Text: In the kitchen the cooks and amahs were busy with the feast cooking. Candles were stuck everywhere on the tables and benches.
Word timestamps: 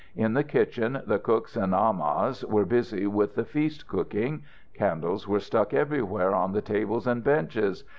In 0.15 0.33
the 0.33 0.43
kitchen 0.43 0.99
the 1.05 1.19
cooks 1.19 1.55
and 1.55 1.73
amahs 1.73 2.43
were 2.43 2.65
busy 2.65 3.05
with 3.05 3.35
the 3.35 3.45
feast 3.45 3.87
cooking. 3.87 4.41
Candles 4.73 5.27
were 5.27 5.39
stuck 5.39 5.75
everywhere 5.75 6.33
on 6.33 6.53
the 6.53 6.61
tables 6.63 7.05
and 7.05 7.23
benches. 7.23 7.83